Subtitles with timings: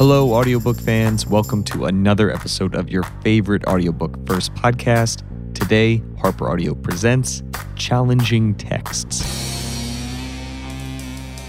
[0.00, 1.26] Hello, audiobook fans.
[1.26, 5.22] Welcome to another episode of your favorite audiobook first podcast.
[5.52, 7.42] Today, Harper Audio presents
[7.76, 9.20] Challenging Texts.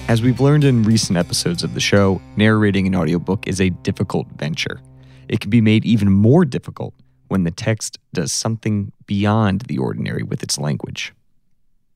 [0.09, 4.27] As we've learned in recent episodes of the show, narrating an audiobook is a difficult
[4.35, 4.81] venture.
[5.29, 6.93] It can be made even more difficult
[7.29, 11.13] when the text does something beyond the ordinary with its language.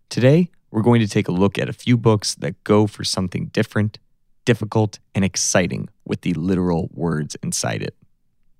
[0.08, 3.48] Today, we're going to take a look at a few books that go for something
[3.48, 4.00] different,
[4.46, 7.96] difficult, and exciting with the literal words inside it.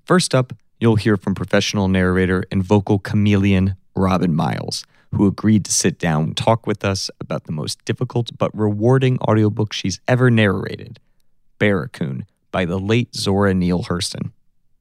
[0.06, 5.72] First up, you'll hear from professional narrator and vocal chameleon Robin Miles, who agreed to
[5.72, 10.30] sit down and talk with us about the most difficult but rewarding audiobook she's ever
[10.30, 11.00] narrated,
[11.58, 14.32] Barracoon by the late Zora Neale Hurston.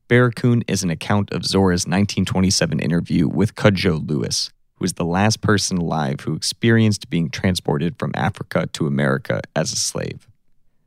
[0.07, 5.41] Barracoon is an account of Zora's 1927 interview with Cudjoe Lewis, who was the last
[5.41, 10.28] person alive who experienced being transported from Africa to America as a slave.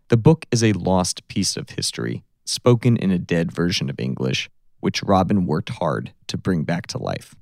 [0.09, 4.49] The book is a lost piece of history, spoken in a dead version of English,
[4.79, 7.35] which Robin worked hard to bring back to life.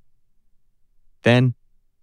[1.22, 1.54] Then,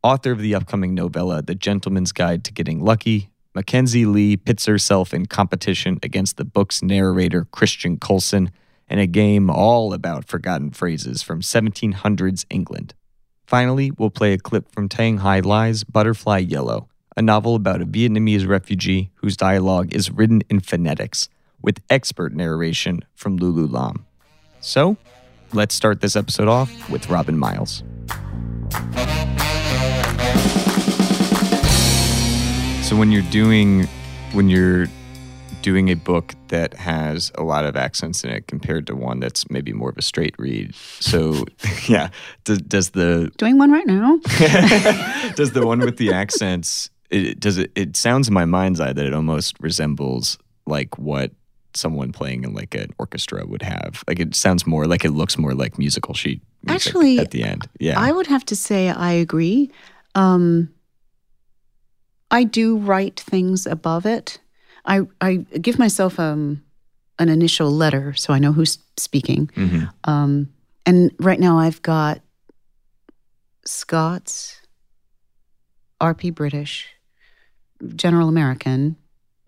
[0.04, 5.12] author of the upcoming novella The Gentleman's Guide to Getting Lucky, Mackenzi Lee pits herself
[5.12, 8.52] in competition against the book's narrator Christian Coulson,
[8.88, 12.94] in a game all about forgotten phrases from 1700s England.
[13.46, 18.46] Finally, we'll play a clip from Thanhha Lai's Butterfly Yellow, a novel about a Vietnamese
[18.46, 21.28] refugee whose dialogue is written in phonetics,
[21.60, 24.04] with expert narration from Lulu Lam.
[24.60, 24.96] So,
[25.52, 27.82] let's start this episode off with Robin Miles.
[32.82, 33.86] So, when you're doing,
[34.32, 34.86] when you're
[35.62, 39.48] doing a book that has a lot of accents in it compared to one that's
[39.48, 40.74] maybe more of a straight read.
[40.74, 41.44] So,
[41.88, 42.10] yeah,
[42.44, 44.18] does, does the doing one right now?
[45.36, 46.90] does the one with the accents?
[47.12, 47.70] It, does it?
[47.74, 51.30] It sounds in my mind's eye that it almost resembles like what
[51.74, 54.02] someone playing in like an orchestra would have.
[54.08, 56.40] Like it sounds more like it looks more like musical sheet.
[56.62, 58.00] music Actually, at the end, yeah.
[58.00, 59.70] I would have to say I agree.
[60.14, 60.72] Um,
[62.30, 64.40] I do write things above it.
[64.86, 66.62] I I give myself um,
[67.18, 69.48] an initial letter so I know who's speaking.
[69.54, 69.92] Mhm.
[70.04, 70.48] Um,
[70.86, 72.20] and right now I've got
[73.64, 74.60] Scots,
[76.00, 76.88] RP British,
[77.96, 78.96] General American.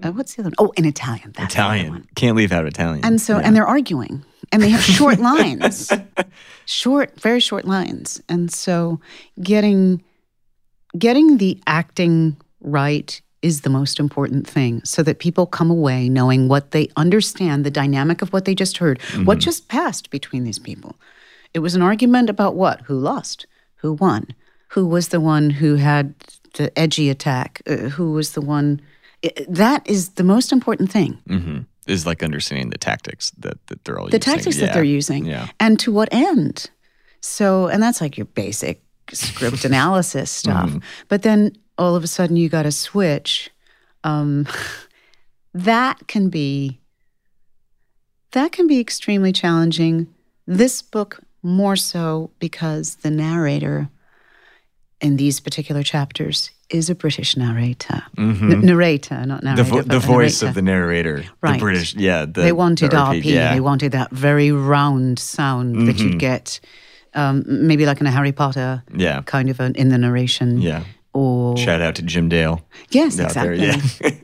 [0.02, 0.68] Uh, what's the other one?
[0.68, 1.32] Oh, and Italian.
[1.36, 2.06] That's Italian.
[2.16, 3.04] Can't leave out Italian.
[3.04, 3.46] And so, Yeah.
[3.46, 5.90] and they're arguing, and they have short lines,
[6.66, 8.20] short, very short lines.
[8.28, 9.00] And so,
[9.42, 10.02] getting
[10.98, 16.48] getting the acting right is the most important thing, so that people come away knowing
[16.48, 20.58] what they understand, the dynamic of what they just heard, what just passed between these
[20.58, 20.96] people.
[21.52, 23.46] It was an argument about what, who lost,
[23.76, 24.28] who won,
[24.68, 26.14] who was the one who had
[26.54, 28.81] the edgy attack, uh, who was the one.
[29.25, 31.19] i that is the most important thing.
[31.28, 31.66] Mhm.
[31.87, 34.32] is like understanding the tactics that, that they're all the using.
[34.34, 35.48] tactics that they're using Yeah.
[35.60, 36.70] and to what end
[37.20, 38.76] so and that's like your basic
[39.12, 40.78] script analysis stuff Mm-hmm.
[41.09, 43.50] but then all of a sudden you got to switch
[44.04, 44.47] um,
[45.70, 46.81] that can be
[48.32, 50.06] that can be extremely challenging
[50.47, 53.88] this book more so because the narrator
[55.04, 59.98] in these particular chapters is a british narrator N- narrator not The, narrator vo- the
[59.98, 60.48] voice narrator.
[60.48, 61.60] of the narrator, the Right.
[61.60, 62.25] British, yeah.
[62.25, 63.25] The, they wanted the RP.
[63.25, 63.53] yeah.
[63.54, 66.09] They wanted that very round sound that Mm-hmm.
[66.09, 66.59] you'd get,
[67.14, 70.60] um, maybe like in a Harry Potter yeah, kind of an, in the narration.
[70.60, 70.82] yeah.
[71.12, 72.56] Or Shout out to Jim Dale.
[72.91, 73.66] yes, there, exactly.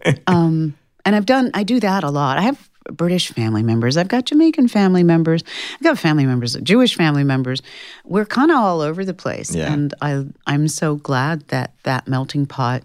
[0.06, 0.14] yeah.
[0.26, 0.74] um,
[1.04, 1.50] and I've done.
[1.54, 2.38] I do that a lot.
[2.38, 3.96] I have British family members.
[3.96, 5.42] I've got Jamaican family members.
[5.74, 7.62] I've got family members, Jewish family members.
[8.04, 9.72] We're kind of all over the place, Yeah.
[9.72, 12.82] and I I'm so glad that that melting pot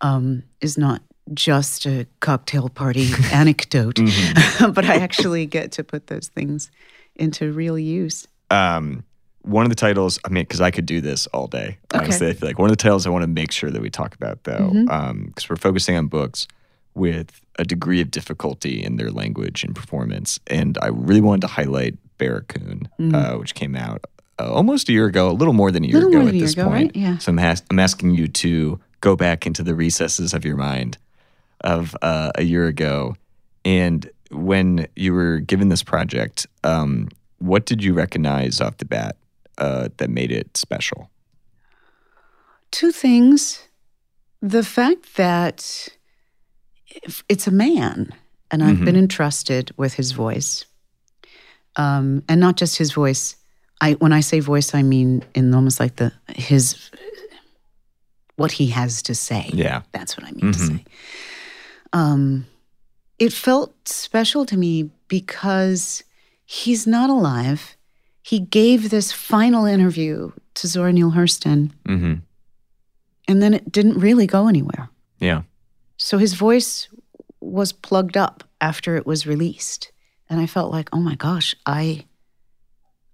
[0.00, 1.02] um, is not
[1.34, 4.70] just a cocktail party anecdote, Mm-hmm.
[4.72, 6.70] but I actually get to put those things
[7.16, 8.26] into real use.
[8.50, 9.04] um,
[9.42, 11.78] one of the titles, I mean, because I could do this all day.
[11.94, 12.04] Okay.
[12.04, 13.88] Honestly, I feel like one of the titles I want to make sure that we
[13.88, 15.22] talk about, though, Mm-hmm.
[15.28, 16.46] because we're focusing on books
[16.98, 20.38] with a degree of difficulty in their language and performance.
[20.46, 24.04] And I really wanted to highlight Barracoon, uh, which came out
[24.38, 25.94] uh, almost a year ago, a little more than a year.
[25.94, 26.74] Little ago more at than a year this ago, point.
[26.74, 26.96] right?
[26.96, 27.18] Yeah.
[27.18, 30.98] So I'm, has- I'm asking you to go back into the recesses of your mind
[31.62, 33.16] of uh, a year ago.
[33.64, 37.08] And when you were given this project, um,
[37.38, 39.16] what did you recognize off the bat
[39.58, 41.10] uh, that made it special?
[42.70, 43.68] Two things.
[44.42, 45.88] The fact that
[47.28, 48.12] it's a man,
[48.50, 50.64] and I've been entrusted with his voice,
[51.76, 53.36] um, and not just his voice.
[53.80, 56.90] I when I say voice, I mean in almost like the his
[58.36, 59.50] what he has to say.
[59.52, 59.82] Yeah.
[59.92, 60.84] That's what I mean to say.
[61.92, 62.46] Um,
[63.18, 66.04] it felt special to me because
[66.46, 67.76] he's not alive.
[68.22, 72.14] He gave this final interview to Zora Neale Hurston, Mm-hmm.
[73.28, 74.88] and then it didn't really go anywhere.
[75.20, 75.42] Yeah.
[75.98, 76.88] So his voice
[77.40, 79.92] was plugged up after it was released.
[80.30, 82.04] And I felt like, oh my gosh, I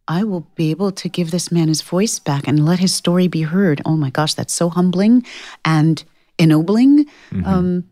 [0.06, 3.26] I will be able to give this man his voice back and let his story
[3.26, 3.81] be heard.
[3.86, 5.25] Oh my gosh, that's so humbling
[5.64, 6.04] and
[6.38, 7.06] ennobling.
[7.31, 7.46] Mhm.
[7.46, 7.84] Um,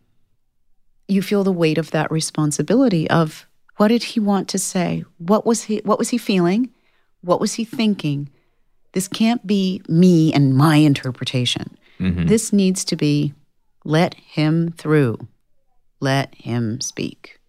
[1.07, 3.47] you feel the weight of that responsibility of
[3.77, 5.03] what did he want to say?
[5.17, 6.69] What was he what was he feeling?
[7.21, 8.29] What was he thinking?
[8.91, 11.75] This can't be me and my interpretation.
[11.99, 12.27] Mhm.
[12.27, 13.33] This needs to be
[13.83, 15.27] let him through.
[15.99, 17.39] Let him speak.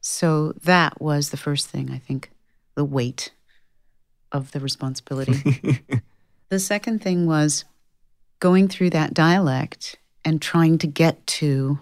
[0.00, 2.30] So that was the first thing, I think,
[2.74, 3.32] the weight
[4.32, 5.82] of the responsibility.
[6.48, 7.64] the second thing was
[8.38, 11.80] going through that dialect and trying to get to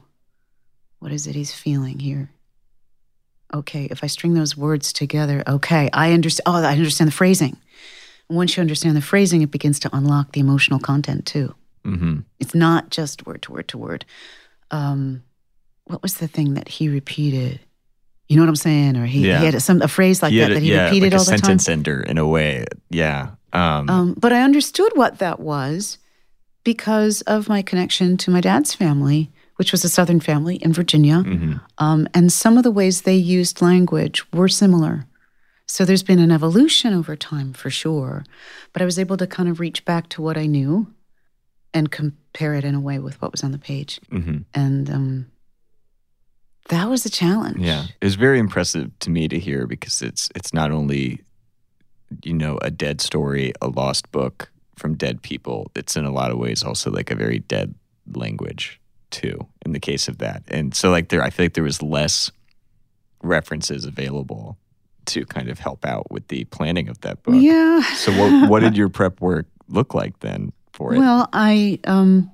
[0.98, 2.30] what is it he's feeling here?
[3.54, 6.44] Okay, if I string those words together, okay, I understand.
[6.46, 7.56] Oh, I understand the phrasing.
[8.28, 11.54] Once you understand the phrasing, it begins to unlock the emotional content too.
[11.88, 12.18] Mm-hmm.
[12.40, 14.04] It's not just word to word to word.
[14.70, 15.22] Um,
[15.84, 17.60] what was the thing that he repeated?
[18.28, 18.96] You know what I'm saying?
[18.96, 19.38] Or he, Yeah.
[19.40, 21.24] he had some a phrase like He that a- that he yeah, repeated like all
[21.24, 21.38] the time.
[21.38, 22.66] sentence ender in a way.
[22.90, 23.30] Yeah.
[23.54, 25.96] Um, Um, but I understood what that was
[26.64, 31.22] because of my connection to my dad's family, which was a Southern family in Virginia.
[31.26, 31.60] mhm.
[31.78, 35.06] Um, and some of the ways they used language were similar.
[35.66, 38.24] So there's been an evolution over time for sure.
[38.74, 40.88] But I was able to kind of reach back to what I knew
[41.74, 44.00] and compare it in a way with what was on the page.
[44.10, 44.44] Mhm.
[44.54, 45.26] And um,
[46.68, 47.58] that was a challenge.
[47.58, 51.20] Yeah, it was very impressive to me to hear because it's it's not only
[52.24, 55.70] you know a dead story, a lost book from dead people.
[55.74, 57.74] It's in a lot of ways also like a very dead
[58.14, 58.80] language
[59.10, 59.46] too.
[59.64, 62.30] In the case of that, and so like there, I feel like there was less
[63.22, 64.56] references available
[65.06, 67.34] to kind of help out with the planning of that book.
[67.38, 67.80] Yeah.
[67.94, 70.98] So what what did your prep work look like then for it?
[70.98, 72.30] Well, I um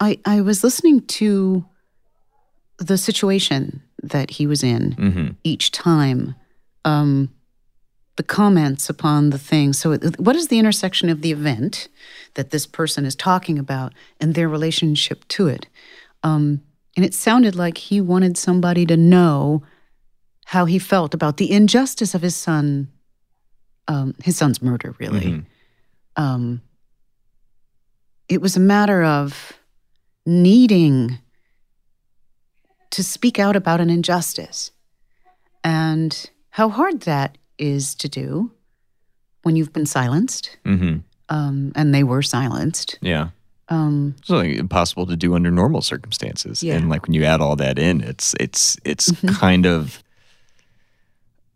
[0.00, 1.64] I I was listening to
[2.78, 6.34] the situation that he was in hmm each time.
[6.84, 7.28] Um
[8.16, 9.72] the comments upon the thing.
[9.72, 11.88] So, what is the intersection of the event
[12.34, 15.66] that this person is talking about and their relationship to it?
[16.22, 16.62] Um,
[16.96, 19.64] and it sounded like he wanted somebody to know
[20.44, 22.86] how he felt about the injustice of his son,
[23.88, 25.44] um, his son's murder, really Mhm.
[26.16, 26.60] um,
[28.28, 29.52] it was a matter of
[30.26, 31.18] needing
[32.90, 34.70] to speak out about an injustice
[35.62, 38.52] and how hard that is to do
[39.42, 40.98] when you've been silenced hmm
[41.30, 43.28] um, and they were silenced Yeah.
[43.68, 46.62] um, It's like impossible to do under normal circumstances.
[46.62, 46.74] Yeah.
[46.74, 49.34] And like when you add all that in, it's it's it's Mhm.
[49.34, 50.02] kind of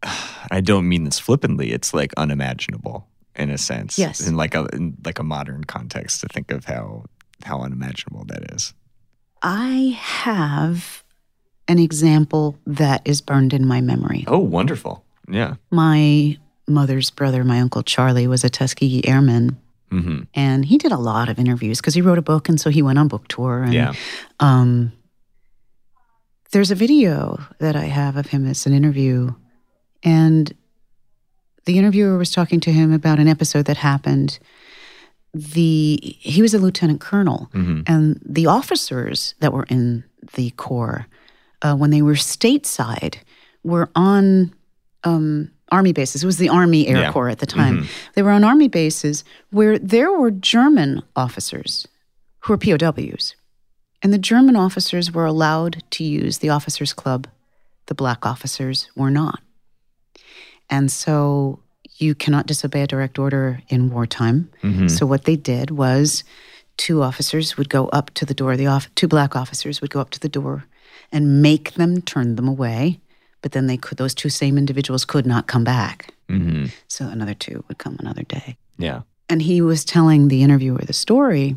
[0.51, 3.07] I don't mean this flippantly, it's like unimaginable
[3.39, 3.99] in a sense.
[3.99, 4.27] Yes.
[4.27, 7.05] In like a in like a modern context to think of how
[7.45, 8.75] how unimaginable that is.
[9.43, 11.05] i have
[11.69, 15.05] an example that is burned in my memory Oh, wonderful.
[15.31, 15.55] Yeah.
[15.71, 16.37] my
[16.67, 19.57] mother's brother my uncle charlie was a tuskegee airman
[19.91, 22.69] hmm and he did a lot of interviews because he wrote a book and so
[22.71, 23.93] he went on book tour and Yeah.
[24.41, 24.93] um,
[26.51, 29.33] there's a video that i have of him it's an interview
[30.03, 30.53] and
[31.69, 34.39] the interviewer was talking to him about an episode that happened.
[35.35, 41.07] The he was a lieutenant colonel hmm and the officers that were in the corps
[41.63, 43.17] uh, when they were stateside
[43.63, 44.55] were on
[45.05, 46.23] um, army bases.
[46.23, 47.13] It was the army air Yeah.
[47.13, 47.75] corps at the time.
[47.83, 47.87] Mhm.
[48.15, 51.87] they were on army bases where there were german officers
[52.41, 53.35] who were pows
[54.03, 57.27] and the german officers were allowed to use the officers club.
[57.87, 59.41] The black officers were not
[60.71, 61.59] and so
[61.99, 66.25] you cannot disobey a direct order in wartime hmm so what they did was
[66.77, 68.57] two officers would go up to the door.
[68.57, 70.65] The off- two black officers would go up to the door
[71.11, 73.01] and make them turn them away.
[73.43, 76.15] But then they could; those two same individuals could not come back.
[76.29, 78.57] hmm So another two would come another day.
[78.79, 79.03] Yeah.
[79.29, 81.57] And he was telling the interviewer the story,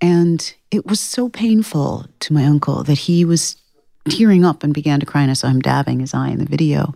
[0.00, 3.56] and it was so painful to my uncle that he was
[4.08, 5.22] tearing up and began to cry.
[5.22, 6.94] And I saw him dabbing his eye in the video.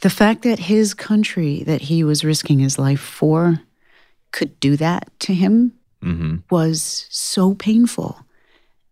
[0.00, 3.60] The fact that his country that he was risking his life for
[4.32, 8.24] could do that to him hmm was so painful.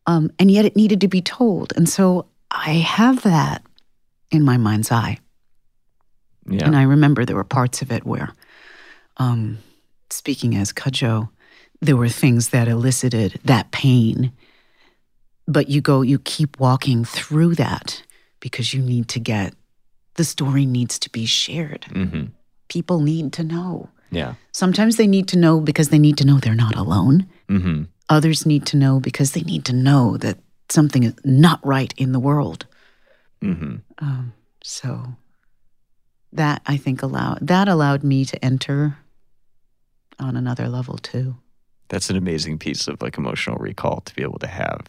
[0.06, 1.72] Um, and yet it needed to be told.
[1.76, 3.62] And so I have that
[4.30, 5.18] in my mind's eye.
[6.48, 6.66] Yeah.
[6.66, 8.32] And I remember there were parts of it where,
[9.16, 9.58] um,
[10.10, 11.28] speaking as Cudjoe,
[11.80, 14.32] there were things that elicited that pain
[15.46, 18.02] but you go, you keep walking through that
[18.40, 19.54] because you need to get
[20.16, 21.82] the story needs to be shared.
[21.90, 22.26] Mm-hmm.
[22.68, 23.88] People need to know.
[24.10, 24.34] Yeah.
[24.52, 27.26] Sometimes they need to know because they need to know they're not alone.
[27.48, 27.84] Mm-hmm.
[28.08, 32.12] Others need to know because they need to know that something is not right in
[32.12, 32.66] the world.
[33.42, 33.76] Mm-hmm.
[33.98, 34.32] Um,
[34.62, 35.16] so
[36.32, 38.98] that I think allowed that allowed me to enter
[40.18, 41.36] on another level too.
[41.88, 44.80] That's an amazing piece of like emotional recall to be able to have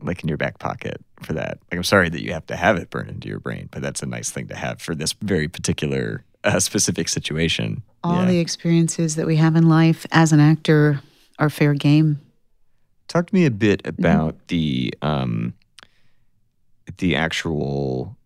[0.00, 1.58] like in your back pocket for that.
[1.70, 4.02] Like I'm sorry that you have to have it burn into your brain, but that's
[4.02, 7.82] a nice thing to have for this very particular uh, specific situation.
[8.04, 8.24] All Yeah.
[8.26, 11.00] the experiences that we have in life as an actor
[11.38, 12.20] are fair game.
[13.08, 14.00] Talk to me a bit Mm-hmm.
[14.04, 15.54] about the um,
[16.98, 18.16] the actual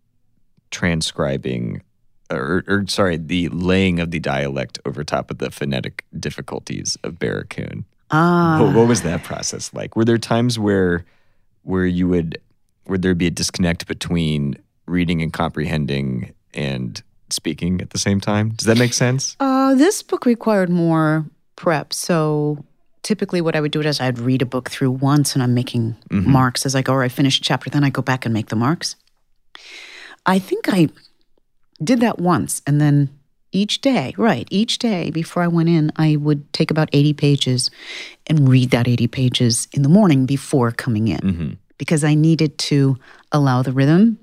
[0.71, 1.83] transcribing,
[2.31, 7.19] or, or sorry, the laying of the dialect over top of the phonetic difficulties of
[7.19, 7.85] Barracoon.
[8.11, 9.97] Ah, What, what was that process like?
[9.97, 11.05] Were there times where
[11.62, 12.38] where you would
[12.87, 18.50] would there be a disconnect between reading and comprehending and speaking at the same time?
[18.50, 19.37] Does that make sense?
[19.38, 21.25] Uh, this book required more
[21.57, 21.93] prep.
[21.93, 22.64] So
[23.02, 25.97] typically, what I would do is I'd read a book through once and I'm making
[26.11, 28.49] marks as I go, or I finish a chapter, then I go back and make
[28.49, 28.97] the marks.
[30.26, 30.88] I think I
[31.83, 32.62] did that once.
[32.67, 33.11] And then
[33.52, 37.71] each day, right, each day before I went in, I would take about 80 pages
[38.31, 41.51] and read that 80 pages in the morning before coming in Mm-hmm.
[41.77, 42.97] because I needed to
[43.33, 44.19] allow the rhythm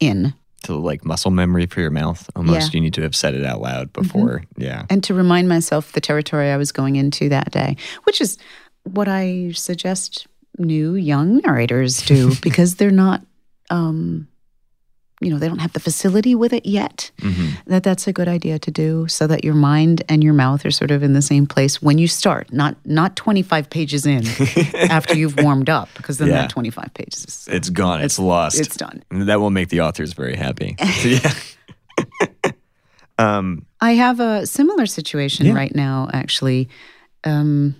[0.00, 0.32] in
[0.64, 2.54] To like muscle memory for your mouth, almost.
[2.54, 2.60] Yeah.
[2.66, 2.76] Mm-hmm.
[2.76, 4.42] You need to have said it out loud before.
[4.56, 4.86] Yeah.
[4.90, 8.38] and to remind myself the territory I was going into that day, which is
[8.82, 10.26] what I suggest
[10.58, 13.20] new young narrators do because they're not,
[13.70, 14.26] um,
[15.20, 17.10] you know, they don't have the facility with it yet.
[17.20, 20.64] hmm That that's a good idea to do so that your mind and your mouth
[20.66, 24.24] are sort of in the same place when you start, not not 25 pages in
[24.90, 26.42] after you've warmed up because then Yeah.
[26.42, 28.02] that 25 pages is It's gone.
[28.02, 28.60] It's, lost.
[28.60, 29.02] it's done.
[29.10, 30.76] That will make the authors very happy.
[31.04, 31.32] Yeah.
[33.18, 35.54] um, I have a similar situation Yeah.
[35.54, 36.68] right now, actually.
[37.24, 37.74] Um,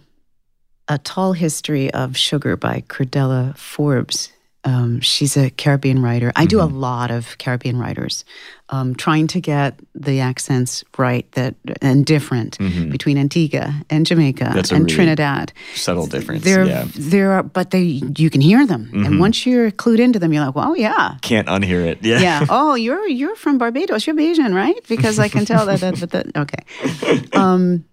[0.89, 4.33] a Tall History of Sugar by Curdella Forbes.
[4.67, 6.33] Um, she's a Caribbean writer.
[6.35, 6.81] I do a Mm-hmm.
[6.81, 8.25] lot of Caribbean writers,
[8.69, 12.59] um, trying to get the accents right that and different
[12.91, 14.75] between Antigua and Jamaica Mm-hmm.
[14.75, 15.53] And really Trinidad.
[15.77, 16.43] subtle difference.
[16.43, 16.83] There, yeah.
[16.83, 17.11] Mm-hmm.
[17.11, 20.45] there are, but they you can hear them, and once you're clued into them, you're
[20.47, 21.99] like, well, yeah, Can't unhear it.
[22.03, 22.19] Yeah.
[22.21, 22.47] yeah.
[22.51, 24.05] Oh, you're you're from Barbados.
[24.07, 24.75] You're Bajan, right?
[24.89, 25.81] Because I can tell that.
[25.81, 27.23] that, that, okay.
[27.39, 27.85] Um,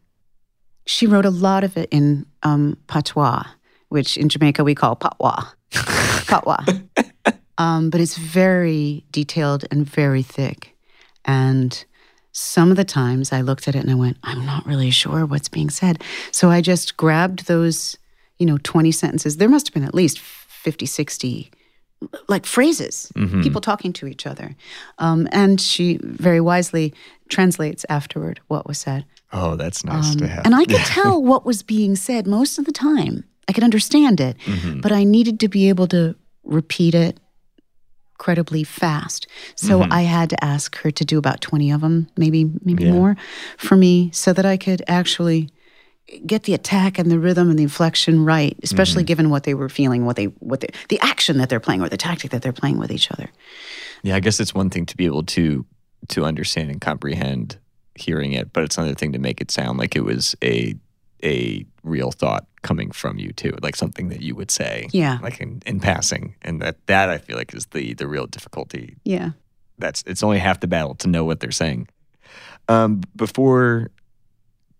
[0.85, 3.43] she wrote a lot of it in um, patois,
[3.89, 5.45] which in Jamaica we call patois.
[6.27, 6.63] patois.
[7.57, 10.75] Um, but it's very detailed and very thick.
[11.25, 11.83] And
[12.31, 15.25] some of the times I looked at it and I went, I'm not really sure
[15.25, 16.03] what's being said.
[16.31, 17.95] So I just grabbed those,
[18.39, 19.37] you know, 20 sentences.
[19.37, 21.51] There must have been at least 50, 60
[22.27, 23.09] like phrases,
[23.43, 24.57] people talking to each other.
[24.97, 26.93] Um, and she very wisely
[27.29, 29.05] translates afterward what was said.
[29.31, 30.39] Oh, that's nice to have.
[30.39, 33.23] Um, And I could tell what was being said most of the time.
[33.47, 34.81] I could understand it, Mm-hmm.
[34.81, 37.19] but I needed to be able to repeat it
[38.17, 39.27] credibly fast.
[39.55, 39.91] So Mm-hmm.
[39.93, 42.91] I had to ask her to do about 20 of them, maybe maybe Yeah.
[42.91, 43.15] more
[43.57, 45.49] for me so that I could actually
[46.25, 49.07] get the attack and the rhythm and the inflection right, especially Mm-hmm.
[49.07, 51.89] given what they were feeling, what they what they, the action that they're playing or
[51.89, 53.29] the tactic that they're playing with each other.
[54.03, 55.65] Yeah, I guess it's one thing to be able to
[56.09, 57.57] to understand and comprehend
[57.95, 60.75] hearing it, but it's another thing to make it sound like it was a
[61.23, 65.19] a real thought coming from you too, like something that you would say, Yeah.
[65.21, 68.95] like in, in passing, and that that I feel like is the the real difficulty.
[69.03, 69.31] Yeah.
[69.79, 71.87] That's it's only half the battle to know what they're saying.
[72.69, 73.89] Um, before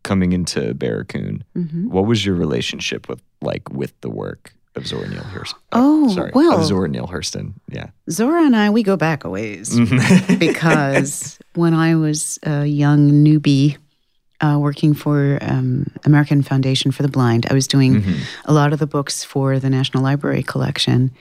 [0.04, 5.08] coming into Barracoon, hmm what was your relationship with like with the work of Zora
[5.08, 5.54] Neale Hurston?
[5.72, 7.54] Oh, sorry, well- of Zora Neale Hurston.
[7.70, 7.88] Yeah.
[8.10, 9.70] Zora and I, we go back a ways.
[9.78, 10.36] Mm-hmm.
[10.40, 13.78] because when I was a young newbie
[14.44, 18.22] uh, working for um, American Foundation for the Blind, I was doing Mm-hmm.
[18.46, 21.12] a lot of the books for the National Library collection.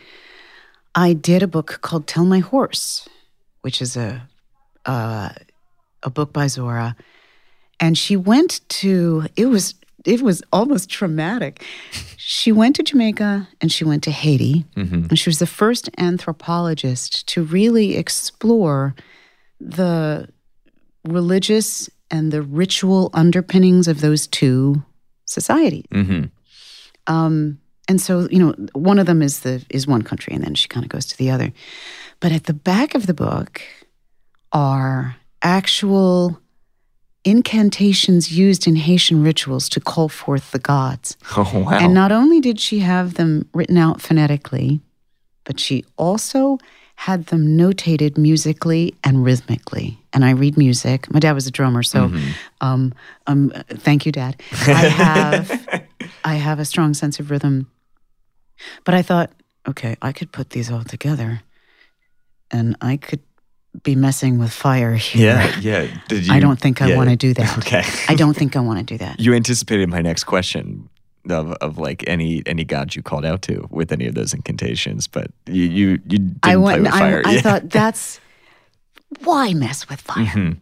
[0.94, 3.08] I did a book called "Tell My Horse,"
[3.64, 4.10] which is a
[4.84, 5.28] uh,
[6.02, 6.96] a book by Zora,
[7.78, 9.74] and she went to it was
[10.04, 11.64] it was almost traumatic.
[12.16, 14.64] She went to Jamaica and she went to Haiti,
[15.10, 18.94] and she was the first anthropologist to really explore
[19.60, 20.28] the
[21.04, 24.84] religious and the ritual underpinnings of those two
[25.24, 25.86] societies.
[25.90, 26.24] hmm
[27.06, 30.54] Um, and so, you know, one of them is the is one country, and then
[30.54, 31.52] she kind of goes to the other.
[32.20, 33.60] But at the back of the book
[34.52, 36.38] are actual
[37.24, 41.16] incantations used in Haitian rituals to call forth the gods.
[41.36, 41.78] Oh wow.
[41.78, 44.80] And not only did she have them written out phonetically,
[45.44, 46.58] but she also
[47.02, 49.98] had them notated musically and rhythmically.
[50.12, 51.12] And I read music.
[51.12, 52.12] My dad was a drummer, so
[52.60, 52.94] um,
[53.26, 54.40] um, thank you, Dad.
[54.52, 55.84] I have
[56.24, 57.68] I have a strong sense of rhythm.
[58.84, 59.32] But I thought,
[59.66, 61.42] okay, I could put these all together,
[62.52, 63.20] and I could
[63.82, 65.34] be messing with fire here.
[65.34, 65.98] Yeah, yeah.
[66.06, 66.96] Did you, I don't think I yeah.
[66.96, 67.58] want to do that.
[67.66, 67.82] Okay.
[68.06, 69.18] I don't think I want to do that.
[69.18, 70.88] You anticipated my next question
[71.30, 75.06] of, of like any any gods you called out to with any of those incantations,
[75.06, 77.22] but you you, you didn't I play with fire.
[77.24, 77.40] I, I Yeah.
[77.42, 78.20] thought that's
[79.24, 80.24] why mess with fire.
[80.26, 80.56] Mhm.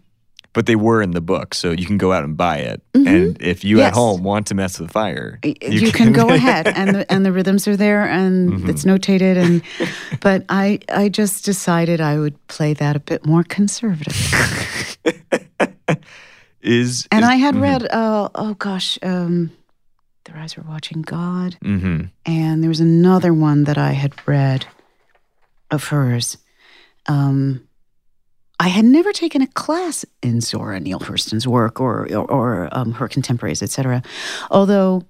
[0.53, 2.83] But they were in the book, so you can go out and buy it.
[2.93, 4.01] And if you at Mm-hmm.
[4.01, 7.31] Home want to mess with fire, Y- You, can, go ahead, and the, and the
[7.31, 8.69] rhythms are there, and Mm-hmm.
[8.71, 9.37] it's notated.
[9.37, 9.63] And
[10.21, 14.17] but I I just decided I would play that a bit more conservative.
[16.63, 19.51] Is And is, I had read, uh, oh gosh, um,
[20.31, 24.67] their eyes were watching God, hmm and there was another one that I had read
[25.71, 26.37] of hers.
[27.07, 27.67] Um,
[28.59, 32.93] I had never taken a class in Zora Neale Hurston's work or or, or um,
[32.93, 34.03] her contemporaries, etc.
[34.51, 35.03] Although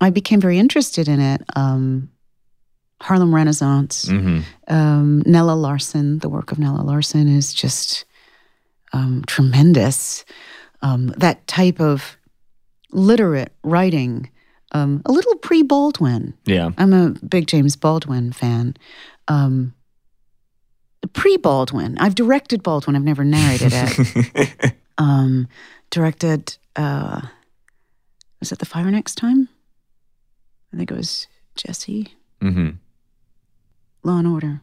[0.00, 1.42] I became very interested in it.
[1.56, 2.10] Um,
[3.00, 8.04] Harlem Renaissance, hmm um, Nella Larsen, the work of Nella Larsen is just
[8.92, 10.24] um, tremendous.
[10.80, 12.16] Um, that type of
[12.92, 14.30] literate writing,
[14.74, 16.34] um, a little pre Baldwin.
[16.44, 16.70] Yeah.
[16.76, 18.74] I'm a big James Baldwin fan.
[19.28, 19.72] Um,
[21.12, 21.96] pre Baldwin.
[21.98, 24.74] I've directed Baldwin, I've never narrated it.
[24.98, 25.48] um,
[25.90, 27.22] directed, uh,
[28.40, 29.48] was it The Fire Next Time?
[30.72, 32.08] I think it was Jesse.
[32.40, 32.70] hmm
[34.02, 34.60] Law and Order.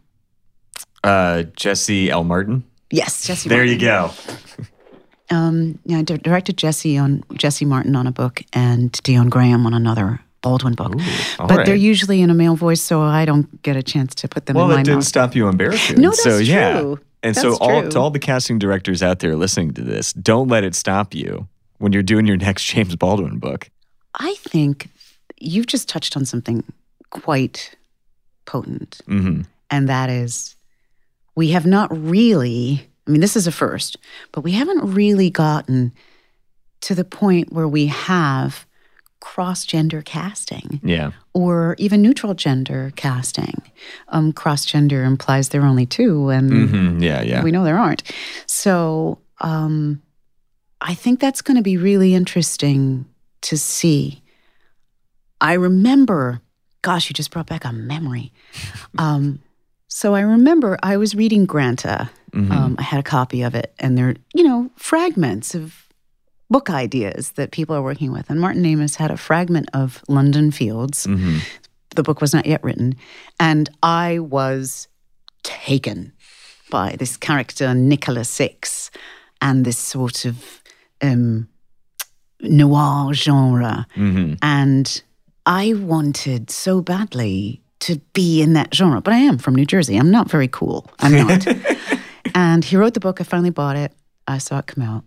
[1.04, 2.24] Uh, Jesse L.
[2.24, 2.64] Martin.
[2.92, 3.50] Yes, Jesse.
[3.50, 3.74] There Martin.
[3.74, 4.12] you go.
[5.32, 9.66] Um, yeah, I di- directed Jesse on Jesse Martin on a book and Dion Graham
[9.66, 10.94] on another Baldwin book.
[11.40, 14.28] all but they're usually in a male voice, so I don't get a chance to
[14.28, 15.06] put them Well, in my it didn't mouth.
[15.08, 16.02] stop you Barracoon.
[16.02, 16.80] No, that's so, yeah.
[16.82, 17.00] true.
[17.24, 20.64] And so, all to all the casting directors out there listening to this, don't let
[20.64, 23.70] it stop you when you're doing your next James Baldwin book.
[24.16, 24.90] I think
[25.40, 26.64] you've just touched on something
[27.12, 27.76] quite
[28.46, 30.56] potent, hmm and that is
[31.36, 33.98] we have not really, I mean, this is a first,
[34.32, 35.92] but we haven't really gotten
[36.80, 38.66] to the point where we have
[39.20, 40.80] cross gender casting.
[40.82, 41.12] Yeah.
[41.34, 43.62] or even neutral gender casting.
[44.08, 47.22] Um, Cross gender implies there are only two, and hmm Yeah.
[47.22, 47.44] Yeah.
[47.44, 48.04] we know there aren't.
[48.48, 50.02] So um,
[50.80, 53.06] I think that's going to be really interesting
[53.42, 54.24] to see.
[55.42, 56.42] I remember,
[56.82, 58.32] gosh, you just brought back a memory.
[58.98, 59.42] Um,
[59.88, 62.10] so I remember I was reading Granta.
[62.32, 62.52] Mhm.
[62.52, 65.76] Um, I had a copy of it, and they're, you know, fragments of
[66.50, 68.30] book ideas that people are working with.
[68.30, 71.08] And Martin Amis had a fragment of London Fields.
[71.08, 71.40] Mhm.
[71.96, 72.96] The book was not yet written.
[73.40, 74.88] And I was
[75.44, 76.12] taken
[76.70, 78.92] by this character, Nicola Six,
[79.42, 80.62] and this sort of
[81.02, 81.48] um,
[82.42, 83.88] noir genre.
[83.96, 84.38] Mhm.
[84.42, 85.02] And
[85.46, 89.98] I wanted so badly to be in that genre, but I am from New Jersey.
[89.98, 90.90] I'm not very cool.
[91.00, 91.48] I'm not.
[92.36, 93.22] and he wrote the book.
[93.22, 93.94] I finally bought it.
[94.28, 95.04] I saw it come out.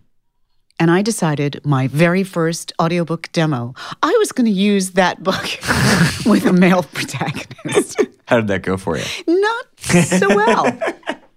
[0.79, 5.43] And I decided my very first audiobook demo, I was going to use that book
[6.25, 8.01] with a male protagonist.
[8.27, 9.03] How did that go for you?
[9.25, 10.79] Not so well.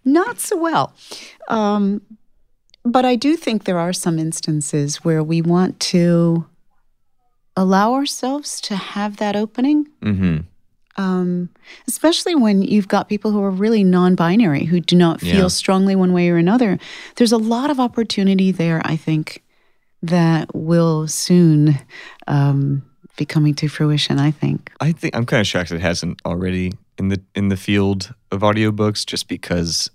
[0.05, 0.93] Not so well.
[1.49, 2.03] Um,
[2.85, 6.47] but I do think there are some instances where we want to
[7.57, 10.39] allow ourselves to have that opening, hmm
[10.99, 11.49] um,
[11.87, 15.49] especially when you've got people who are really non binary, who do not feel Yeah.
[15.49, 16.79] strongly one way or another.
[17.17, 19.43] There's a lot of opportunity there, I think,
[20.03, 21.79] that will soon
[22.27, 22.83] um,
[23.17, 24.71] be coming to fruition, I think.
[24.81, 28.41] I think I'm kind of shocked it hasn't already in the in the field of
[28.43, 29.91] audiobooks just because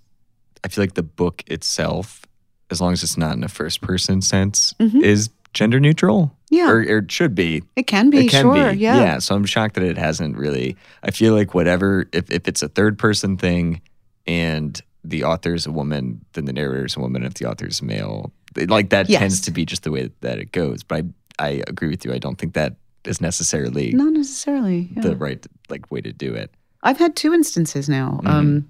[0.64, 2.24] I feel like the book itself,
[2.70, 6.36] as long as it's not in a first person sense, is gender neutral.
[6.50, 6.68] Yeah.
[6.70, 7.62] Or, or it should be.
[7.74, 8.72] It can be, it can sure.
[8.72, 8.78] be.
[8.78, 9.18] Yeah.
[9.18, 10.76] So I'm shocked that it hasn't really.
[11.02, 13.80] I feel like whatever, if, if it's a third person thing
[14.26, 17.24] and the author is a woman, then the narrator is a woman.
[17.24, 19.20] If the author is male, like that Yes.
[19.20, 20.82] tends to be just the way that it goes.
[20.84, 21.04] But
[21.40, 22.12] I, I agree with you.
[22.12, 24.90] I don't think that is necessarily Not necessarily.
[24.94, 25.02] yeah.
[25.02, 26.52] the right like way to do it.
[26.82, 28.20] I've had two instances now.
[28.22, 28.26] Mm-hmm.
[28.28, 28.68] Um,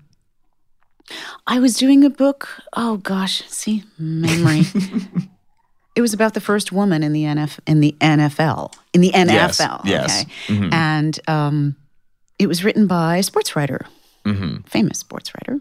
[1.46, 2.48] I was doing a book.
[2.72, 4.62] Oh gosh, see memory.
[5.96, 9.60] it was about the first woman in the NF in the NFL in the Yes,
[9.60, 9.82] NFL.
[9.84, 10.22] yes.
[10.22, 10.72] Okay, Mhm.
[10.72, 11.76] and um,
[12.38, 13.86] it was written by a sports writer,
[14.24, 15.60] hmm famous sports writer.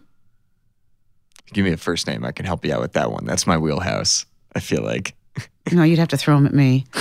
[1.51, 2.25] Give me a first name.
[2.25, 3.25] I can help you out with that one.
[3.25, 4.25] That's my wheelhouse.
[4.55, 5.15] I feel like.
[5.71, 6.85] No, you'd have to throw them at me.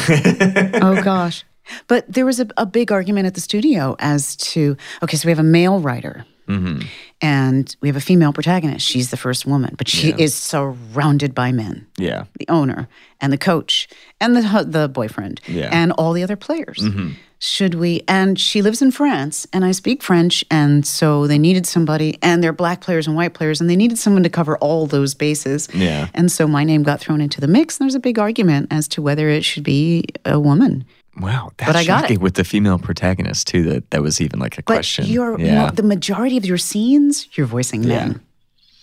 [0.82, 1.44] oh gosh.
[1.86, 5.30] But there was a, a big argument at the studio as to okay, so we
[5.30, 6.86] have a male writer, Mm-hmm.
[7.22, 8.84] And we have a female protagonist.
[8.86, 10.16] She's the first woman, but she Yeah.
[10.18, 12.24] is surrounded by men Yeah.
[12.38, 12.88] the owner
[13.20, 13.88] and the coach
[14.20, 15.68] and the, the boyfriend Yeah.
[15.72, 16.78] and all the other players.
[16.80, 17.10] Mm-hmm.
[17.38, 18.02] Should we?
[18.06, 22.40] And she lives in France, and I speak French, and so they needed somebody, and
[22.40, 25.68] they're black players and white players, and they needed someone to cover all those bases.
[25.74, 26.06] Yeah.
[26.14, 28.86] And so my name got thrown into the mix, and there's a big argument as
[28.88, 30.84] to whether it should be a woman.
[31.20, 31.52] Wow.
[31.58, 32.22] That's But I got shocking it.
[32.22, 33.64] with the female protagonist too.
[33.64, 35.06] That that was even like a But question.
[35.06, 35.70] you're yeah.
[35.70, 38.12] the majority of your scenes, you're voicing men.
[38.12, 38.18] Yeah.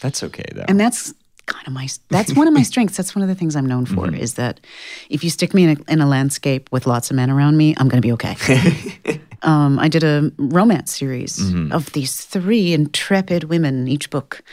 [0.01, 0.65] That's okay though.
[0.67, 1.13] and that's
[1.49, 3.85] kind of my that's one of my strengths that's one of the things i'm known
[3.85, 4.21] for mm-hmm.
[4.21, 4.59] is that
[5.09, 7.73] if you stick me in a, in a landscape with lots of men around me
[7.77, 8.35] i'm going to be okay
[9.41, 11.71] um, i did a romance series mm-hmm.
[11.71, 14.43] of these three intrepid women each book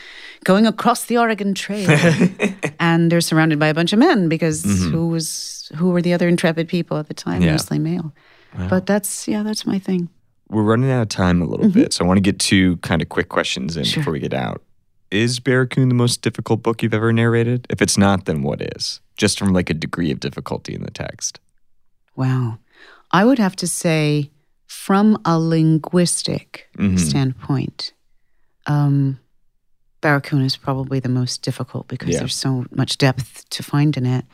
[0.43, 1.87] going across the oregon trail
[2.79, 4.91] and they're surrounded by a bunch of men because mm-hmm.
[4.91, 7.51] who was who were the other intrepid people at the time Yeah.
[7.51, 8.13] mostly male
[8.69, 10.09] but that's yeah that's my thing
[10.49, 13.01] We're running out of time a little bit, so I want to get two kind
[13.01, 13.91] of quick questions in Mm-hmm.
[13.91, 14.01] Sure.
[14.01, 14.63] before we get out.
[15.11, 17.67] Is Barracoon the most difficult book you've ever narrated?
[17.69, 19.01] If it's not, then what is?
[19.17, 21.39] Just from like a degree of difficulty in the text.
[22.15, 22.59] Wow.
[23.11, 24.31] I would have to say,
[24.65, 26.97] from a linguistic Mhm.
[26.99, 27.93] standpoint,
[28.65, 29.19] um,
[30.01, 32.19] Barracoon is probably the most difficult because Yeah.
[32.19, 34.25] there's so much depth to find in it.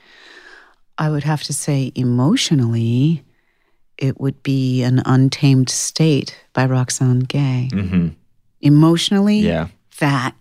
[0.97, 3.23] I would have to say, emotionally,
[3.97, 7.69] it would be An Untamed State by Roxane Gay.
[7.71, 8.07] Mm-hmm.
[8.61, 9.67] Emotionally, Yeah.
[9.99, 10.35] that,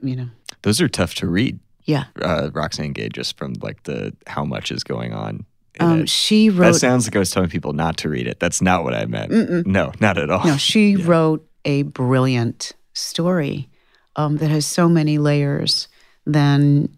[0.00, 0.28] you know,
[0.62, 2.04] Those are tough to read, yeah.
[2.20, 5.44] uh, Roxane Gay, just from like the how much is going on.
[5.80, 6.08] In Um, it.
[6.08, 8.38] she That sounds like I was telling people not to read it.
[8.40, 9.32] That's not what I meant.
[9.32, 9.66] Mm-mm.
[9.66, 10.44] No, not at all.
[10.44, 11.04] No, she Yeah.
[11.06, 13.68] wrote a brilliant story
[14.16, 15.88] um, that has so many layers
[16.26, 16.96] than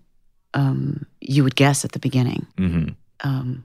[0.54, 2.46] um, you would guess at the beginning.
[2.58, 2.88] hmm
[3.22, 3.64] Um,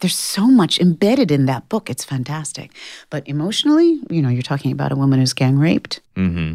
[0.00, 1.90] there's so much embedded in that book.
[1.90, 2.70] It's fantastic.
[3.10, 6.54] But emotionally, you know, you're talking about a woman who's gang raped, hmm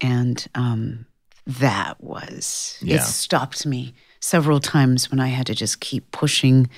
[0.00, 1.06] and um,
[1.46, 2.96] that was Yeah.
[2.96, 3.02] it.
[3.02, 6.68] Stopped me several times when I had to just keep pushing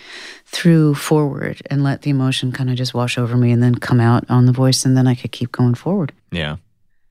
[0.47, 4.01] through forward and let the emotion kind of just wash over me, and then come
[4.01, 6.13] out on the voice, and then I could keep going forward.
[6.33, 6.57] Yeah.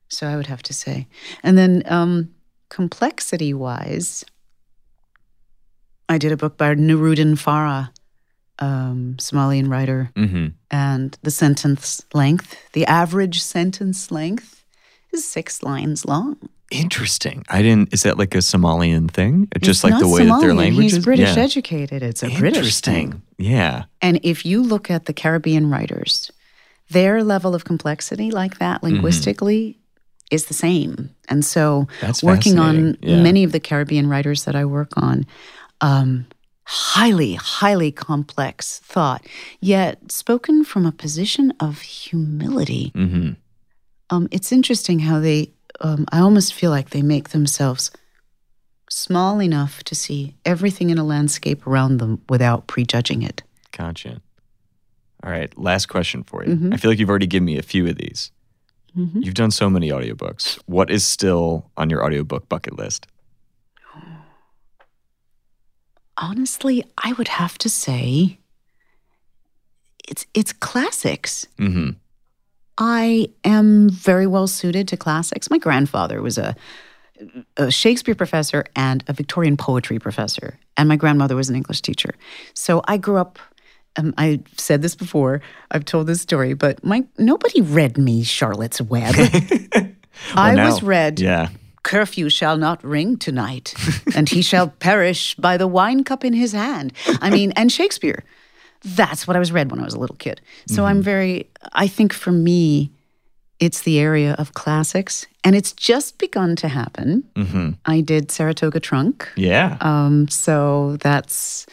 [0.08, 1.06] So I would have to say.
[1.42, 2.30] And then um,
[2.70, 4.24] complexity wise,
[6.08, 7.90] I did a book by Nuruddin Farah,
[8.58, 14.62] um, Somalian writer, hmm and the sentence length, the average sentence length,
[15.12, 16.36] is six lines long.
[16.70, 17.44] Interesting.
[17.48, 17.94] I didn't.
[17.94, 19.48] Is that like a Somalian thing?
[19.60, 21.04] Just like the way that their Somalian, language He's is.
[21.04, 21.42] British yeah.
[21.42, 22.02] educated.
[22.02, 23.04] It's a British thing.
[23.06, 23.22] Interesting.
[23.38, 23.84] Yeah.
[24.02, 26.30] And if you look at the Caribbean writers,
[26.90, 28.94] their level of complexity like that Mm-hmm.
[28.96, 29.78] linguistically
[30.30, 31.08] is the same.
[31.30, 32.98] And so That's working on.
[33.00, 33.22] Yeah.
[33.22, 35.24] many of the Caribbean writers that I work on,
[35.80, 36.26] um,
[36.64, 39.24] highly, highly complex thought,
[39.60, 42.92] yet spoken from a position of humility.
[42.94, 43.30] hmm
[44.10, 47.90] Um, it's interesting how they, um, I almost feel like they make themselves
[48.90, 53.42] small enough to see everything in a landscape around them without prejudging it.
[53.76, 54.20] Gotcha.
[55.22, 55.52] All right.
[55.58, 56.54] Last question for you.
[56.56, 56.72] Mhm.
[56.72, 58.30] I feel like you've already given me a few of these.
[58.96, 59.24] Mhm.
[59.24, 60.58] You've done so many audiobooks.
[60.66, 63.06] What is still on your audiobook bucket list?
[66.18, 68.38] Honestly, I would have to say
[70.08, 71.46] it's it's classics.
[71.58, 71.90] hmm
[72.80, 75.50] I am very well suited to classics.
[75.50, 76.54] My grandfather was a,
[77.56, 82.14] a Shakespeare professor and a Victorian poetry professor, and my grandmother was an English teacher.
[82.54, 83.38] So I grew up.
[83.96, 85.40] Um, I've said this before.
[85.72, 89.14] I've told this story, but my nobody read me Charlotte's Web.
[90.34, 91.48] I Well, was read Yeah.
[91.88, 93.74] Curfew shall not ring tonight,
[94.14, 96.92] and he shall perish by the wine cup in his hand.
[97.22, 98.24] I mean, and Shakespeare.
[98.84, 100.40] That's what I was read when I was a little kid.
[100.66, 102.90] So I'm very, I think for me,
[103.58, 107.24] it's the area of classics, and it's just begun to happen.
[107.34, 109.28] hmm I did Saratoga Trunk.
[109.36, 109.78] Yeah.
[109.80, 111.66] Um, so that's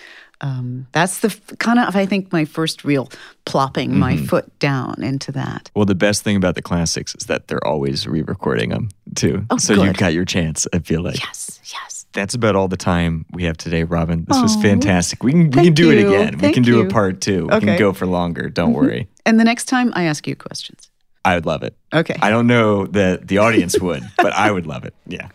[0.46, 3.10] um, that's the kind of I think my first real
[3.46, 5.72] plopping my foot down into that.
[5.76, 9.46] Well, the best thing about the classics is that they're always re-recording them too.
[9.50, 9.98] Oh, so you good.
[9.98, 10.68] got your chance.
[10.74, 12.06] I feel like Yes, yes.
[12.14, 14.26] that's about all the time we have today, Robin.
[14.28, 15.24] This was fantastic.
[15.24, 16.08] We can we can thank do it you.
[16.08, 16.38] again.
[16.38, 16.88] we can do you.
[16.88, 17.48] a part two.
[17.48, 18.50] We can go for longer.
[18.50, 19.08] Don't worry.
[19.26, 20.90] And the next time I ask you questions.
[21.24, 21.76] I would love it.
[21.92, 22.16] Okay.
[22.22, 24.94] I don't know that the audience would, but I would love it.
[25.08, 25.30] Yeah.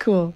[0.00, 0.34] cool.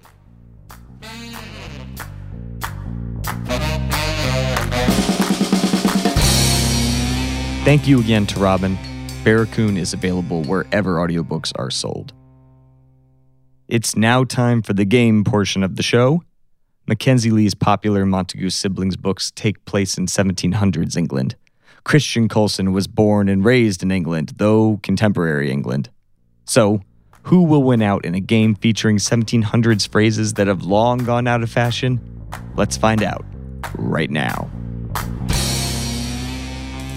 [7.63, 8.75] Thank you again to Robin.
[9.23, 12.11] Barracoon is available wherever audiobooks are sold.
[13.67, 16.23] It's now time for the game portion of the show.
[16.89, 21.35] Mackenzi Lee's popular Montague siblings books take place in 1700s England.
[21.83, 25.91] Christian Coulson was born and raised in England, though contemporary England.
[26.45, 26.81] So,
[27.23, 31.43] who will win out in a game featuring 1700s phrases that have long gone out
[31.43, 32.01] of fashion?
[32.55, 33.23] Let's find out
[33.77, 34.49] right now.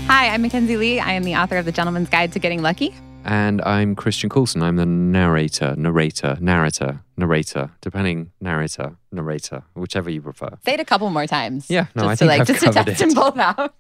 [0.06, 1.00] Hi, I'm Mackenzi Lee.
[1.00, 2.94] I am the author of The Gentleman's Guide to Getting Lucky.
[3.24, 4.62] And I'm Christian Coulson.
[4.62, 10.50] I'm the narrator, narrator, narrator, narrator, depending narrator, narrator, whichever you prefer.
[10.64, 11.70] Say it a couple more times.
[11.70, 13.06] Yeah, no, just I to think like I've just to covered test it.
[13.06, 13.74] them both out.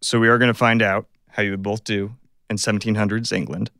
[0.00, 2.12] So, we are going to find out how you would both do
[2.48, 3.70] in 1700s England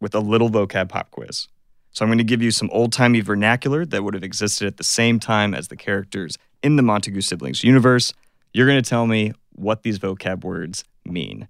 [0.00, 1.48] with a little vocab pop quiz.
[1.92, 4.78] So, I'm going to give you some old timey vernacular that would have existed at
[4.78, 8.14] the same time as the characters in the Montague siblings universe.
[8.54, 11.48] You're going to tell me what these vocab words mean.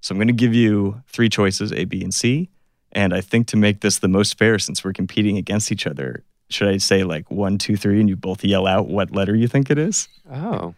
[0.00, 2.48] So, I'm going to give you three choices A, B, and C.
[2.92, 6.24] And I think to make this the most fair, since we're competing against each other,
[6.48, 9.48] should I say like one, two, three, and you both yell out what letter you
[9.48, 10.08] think it is?
[10.32, 10.74] Oh,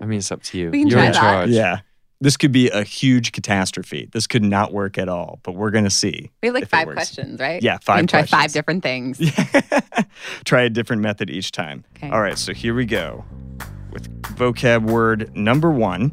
[0.00, 0.70] I mean, it's up to you.
[0.70, 1.20] We can You're try in that.
[1.20, 1.50] charge.
[1.50, 1.80] Yeah.
[2.22, 4.08] This could be a huge catastrophe.
[4.12, 6.30] This could not work at all, but we're going to see.
[6.42, 6.96] We have like if it five works.
[6.96, 7.62] questions, right?
[7.62, 8.40] Yeah, We five can try questions.
[8.42, 9.18] five different things.
[10.44, 11.84] Try a different method each time.
[11.96, 12.10] Okay.
[12.10, 13.24] All right, so here we go
[13.92, 16.12] with vocab word number one.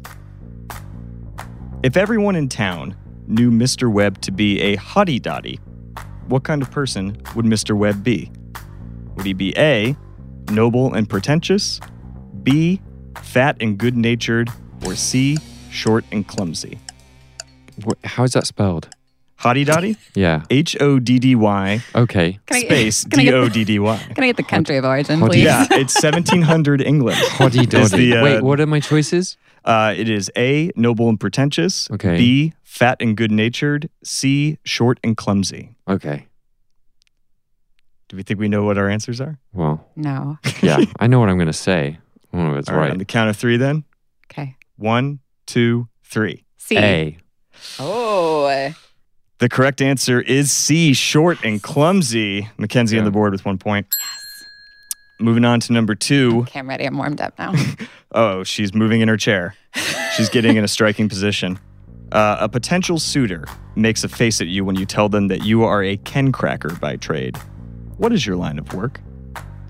[1.82, 3.90] If everyone in town knew Mr.
[3.90, 5.60] Webb to be a hoddy doddy,
[6.26, 7.76] what kind of person would Mr.
[7.76, 8.30] Webb be?
[9.16, 9.96] Would he be A,
[10.50, 11.80] noble and pretentious,
[12.42, 12.80] B,
[13.22, 14.50] fat and good natured,
[14.84, 15.38] or C,
[15.70, 16.78] short and clumsy?
[18.04, 18.88] How is that spelled?
[19.40, 19.96] Hoddy doddy?
[20.14, 20.42] Yeah.
[20.50, 22.38] H O D D Y Okay.
[22.46, 23.96] Can I- space can I D get- O D D Y.
[24.14, 25.44] Can I get the country of origin, Hot- please?
[25.44, 27.16] Yeah, it's 1700 England.
[27.38, 28.10] Hoddy Is doddy.
[28.10, 29.36] the, uh, Wait, what are my choices?
[29.64, 31.88] Uh, it is A, noble and pretentious.
[31.90, 32.16] Okay.
[32.16, 33.88] B, fat and good natured.
[34.02, 35.76] C, short and clumsy.
[35.86, 36.26] Okay.
[38.08, 39.38] Do we think we know what our answers are?
[39.52, 40.38] Well, No.
[40.62, 41.98] yeah, I know what I'm going to say.
[42.32, 42.82] I don't know if it's All right.
[42.82, 42.90] right.
[42.92, 43.84] On the count of three, then.
[44.30, 44.56] Okay.
[44.76, 46.44] One, two, three.
[46.56, 46.78] C.
[46.78, 47.18] A.
[47.78, 48.72] Oh.
[49.38, 52.48] The correct answer is C, short and clumsy.
[52.58, 53.86] Mackenzi on the board with one point.
[53.90, 54.44] Yes.
[55.20, 56.40] Moving on to number two.
[56.42, 56.84] Okay, I'm ready.
[56.84, 57.52] I'm warmed up now.
[58.12, 59.54] Oh, she's moving in her chair.
[60.16, 61.58] She's getting in a striking position.
[62.10, 63.44] Uh, a potential suitor
[63.76, 66.74] makes a face at you when you tell them that you are a Ken cracker
[66.76, 67.36] by trade.
[67.98, 68.98] What is your line of work?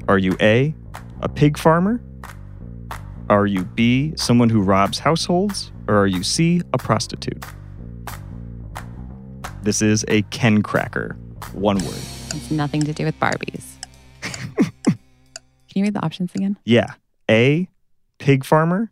[0.06, 0.72] Are you A,
[1.20, 2.00] a pig farmer?
[3.28, 5.72] Are you B, someone who robs households?
[5.88, 7.44] Or are you C, a prostitute?
[9.68, 11.14] This is a Ken cracker.
[11.52, 11.92] One word.
[12.32, 13.74] it's nothing to do with Barbies.
[14.22, 14.94] Can
[15.74, 16.56] you read the options again?
[16.64, 16.94] Yeah.
[17.30, 17.68] A,
[18.16, 18.90] pig farmer.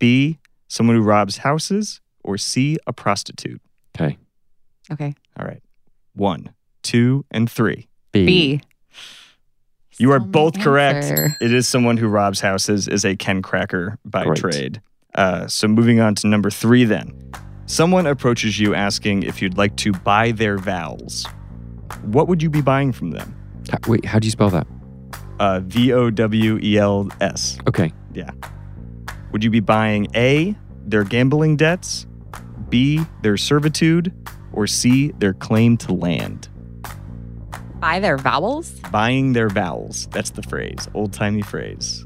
[0.00, 2.00] B, someone who robs houses.
[2.24, 3.62] Or C, a prostitute.
[3.96, 4.18] Okay.
[4.90, 5.14] Okay.
[5.38, 5.62] All right.
[6.14, 7.86] One, two, and three.
[8.10, 8.26] B.
[8.26, 8.60] B.
[9.98, 11.04] You are Still my both correct.
[11.04, 11.36] answer.
[11.40, 14.38] It is someone who robs houses, is a Ken cracker by Great.
[14.40, 14.82] trade.
[15.14, 17.30] Uh, so moving on to number three, then.
[17.72, 21.26] Someone approaches you asking if you'd like to buy their vowels.
[22.02, 23.34] What would you be buying from them?
[23.70, 24.66] Ha- wait, how do you spell that?
[25.40, 27.56] Uh, v O W E L S.
[27.66, 27.90] Okay.
[28.12, 28.30] Yeah.
[29.32, 30.54] Would you be buying A,
[30.84, 32.06] their gambling debts,
[32.68, 34.12] B, their servitude,
[34.52, 36.50] or C, their claim to land?
[37.80, 38.70] Buy their vowels?
[38.90, 40.08] Buying their vowels.
[40.10, 42.04] That's the phrase, old timey phrase.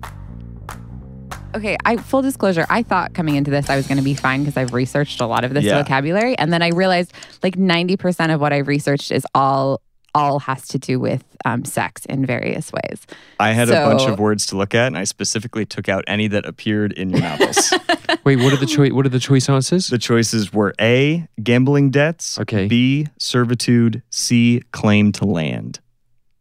[1.56, 4.40] Okay, I full disclosure, I thought coming into this I was going to be fine
[4.44, 5.82] because I've researched a lot of this Yeah.
[5.82, 9.80] vocabulary and then I realized like 90% of what I've researched is all
[10.14, 13.06] all has to do with um, sex in various ways.
[13.38, 16.26] I had a bunch of words to look at, and I specifically took out any
[16.28, 17.70] that appeared in your novels.
[18.24, 18.92] Wait, what are the choice?
[18.92, 19.88] What are the choice answers?
[19.88, 22.66] the choices were A, gambling debts, Okay.
[22.66, 25.80] B, servitude, C, claim to land.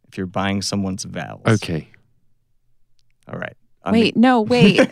[0.08, 1.42] If you're buying someone's vows.
[1.46, 1.88] Okay.
[3.30, 3.56] All right.
[3.86, 4.76] On the- Wait, no, wait.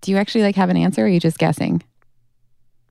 [0.00, 1.82] do you actually like have an answer or are you just guessing?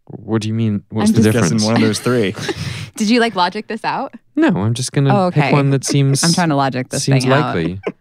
[0.06, 0.84] What do you mean?
[0.90, 1.52] What's I'm the just difference?
[1.54, 2.34] guessing one of those three.
[2.96, 4.14] Did you like logic this out?
[4.36, 5.42] No, I'm just gonna Oh, okay.
[5.42, 7.54] pick one that seems I'm trying to logic this seems thing out.
[7.56, 7.94] Seems likely.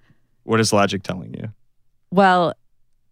[0.44, 1.48] what is logic telling you?
[2.12, 2.54] Well,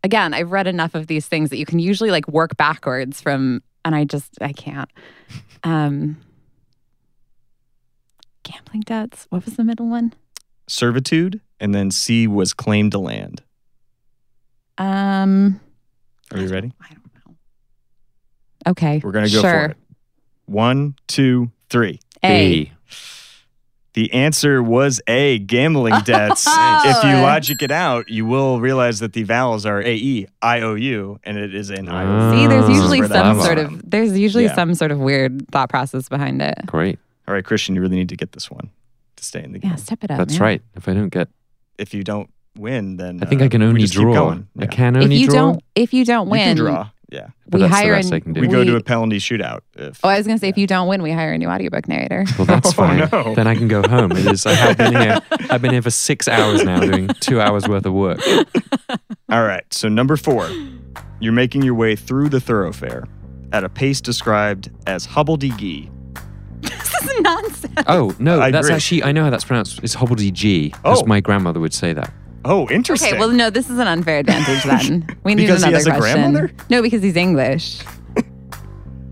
[0.04, 3.62] again, I've read enough of these things that you can usually like work backwards from,
[3.84, 4.88] and I just I can't.
[5.64, 6.18] Um,
[8.42, 9.26] gambling debts.
[9.30, 10.12] What was the middle one?
[10.68, 13.42] Servitude, and then C was claim to land.
[14.76, 15.60] Um,
[16.32, 16.72] Are you ready?
[16.80, 17.36] I don't know.
[18.72, 19.50] Okay, We're going to go sure.
[19.50, 19.76] for it.
[20.46, 22.00] One, two, three.
[22.24, 22.70] A.
[23.94, 26.44] The answer was A, gambling debts.
[26.48, 26.82] Oh.
[26.84, 30.60] if you logic it out, you will realize that the vowels are A E I
[30.62, 32.40] O U, and it is an I O U.
[32.40, 34.54] See, there's Ah, usually where that some sort of there's usually Yeah.
[34.54, 36.66] some sort of weird thought process behind it.
[36.66, 36.98] Great.
[37.28, 38.70] All right, Christian, you really need to get this one
[39.16, 39.70] to stay in the game.
[39.70, 40.18] Yeah, step it up.
[40.18, 40.42] That's man.
[40.42, 40.62] right.
[40.74, 41.28] If I don't get,
[41.78, 44.14] If you don't win, then I think uh, I can only draw.
[44.14, 44.48] going.
[44.58, 44.66] I Yeah.
[44.68, 45.34] can If only you draw.
[45.34, 46.90] don't, if you don't win, You can win, draw.
[47.10, 47.26] Yeah.
[47.48, 48.40] But we that's the hire best an- I can do.
[48.40, 49.60] We, go to a penalty shootout.
[49.76, 51.48] If, Oh, I was going to say, if you don't win, we hire a new
[51.48, 52.24] audiobook narrator.
[52.38, 53.08] Well, that's Oh, fine.
[53.12, 53.34] no.
[53.34, 54.12] Then I can go home.
[54.12, 54.46] It is.
[54.46, 55.20] I have been here.
[55.50, 58.18] I've been here for six hours now, doing two hours worth of work.
[59.30, 59.64] All right.
[59.72, 60.48] So number four,
[61.20, 63.04] you're making your way through the thoroughfare
[63.52, 65.90] at a pace described as hubble-de-gee.
[67.02, 67.74] this is nonsense.
[67.86, 68.76] Oh no, I that's agree.
[68.76, 69.02] actually.
[69.04, 69.80] I know how that's pronounced.
[69.82, 70.32] It's hobbledy
[70.72, 71.06] because Oh.
[71.06, 72.12] my grandmother would say that.
[72.46, 73.10] Oh, interesting.
[73.10, 75.06] Okay, well, no, this is an unfair advantage then.
[75.24, 76.32] We need Because he another has a question.
[76.32, 76.52] grandmother?
[76.68, 77.80] No, because he's English.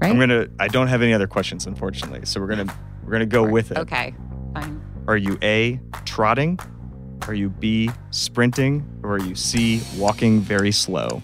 [0.02, 0.10] Right?
[0.10, 0.48] I'm gonna.
[0.58, 2.22] I don't have any other questions, unfortunately.
[2.26, 2.66] So we're gonna
[3.04, 3.78] we're gonna go with it.
[3.78, 4.12] Okay,
[4.52, 4.82] fine.
[5.06, 6.58] Are you A, trotting?
[7.28, 8.84] Are you B, sprinting?
[9.04, 11.22] Or are you C, walking very slow?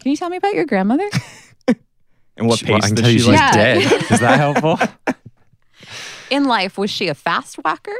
[0.00, 1.08] Can you tell me about your grandmother?
[2.40, 3.36] And what She- pace well, I can tell you she's like?
[3.38, 3.52] Yeah.
[3.52, 4.02] dead.
[4.10, 4.78] Is that helpful?
[6.30, 7.94] In life, was she a fast walker?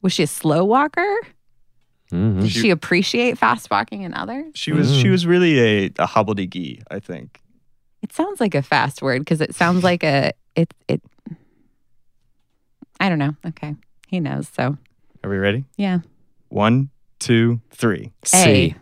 [0.00, 1.06] Was she a slow walker?
[2.12, 2.42] Mhm.
[2.42, 4.52] Did She- she appreciate fast walking in others?
[4.54, 5.10] She was she Mm.
[5.10, 7.40] was really a, a hobbledy-gee, I think.
[8.02, 11.02] It sounds like a fast word because it sounds like a it it.
[13.00, 13.34] I don't know.
[13.46, 13.74] Okay,
[14.08, 14.48] he knows.
[14.48, 14.76] So
[15.24, 15.64] Are we ready?
[15.76, 15.98] yeah.
[16.48, 18.12] One, two, three.
[18.24, 18.74] C.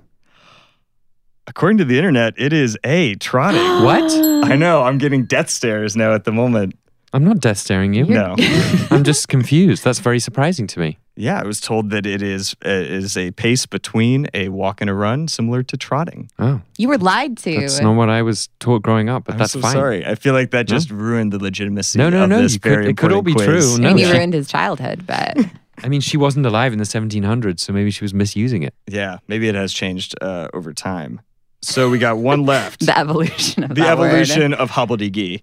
[1.47, 3.61] According to the internet, it is A, trotting.
[3.85, 4.11] What?
[4.45, 4.83] I know.
[4.83, 6.75] I'm getting death stares now at the moment.
[7.13, 8.05] I'm not death staring you.
[8.07, 8.37] No.
[8.91, 9.85] I'm just confused.
[9.85, 10.99] That's very surprising to me.
[11.15, 14.89] Yeah, I was told that it is uh, is a pace between a walk and
[14.89, 16.31] a run, similar to trotting.
[16.39, 17.61] Oh, You were lied to.
[17.61, 19.73] that's not what I was taught growing up, but I'm that's so fine.
[19.73, 20.07] sorry.
[20.07, 20.75] I feel like that No.
[20.77, 23.19] just ruined the legitimacy No, no, of no, this you could- very it could all
[23.19, 23.75] important be quiz.
[23.77, 23.85] true.
[23.85, 25.37] I mean, No, you she- ruined his childhood, but
[25.85, 28.73] I mean, she wasn't alive in the 1700s, so maybe she was misusing it.
[28.89, 31.21] Yeah, maybe it has changed uh, over time.
[31.63, 32.85] So we got one left.
[32.87, 34.09] the evolution of the that word.
[34.09, 35.43] evolution of hobbledy-gee.